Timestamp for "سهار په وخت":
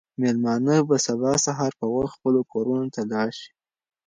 1.45-2.13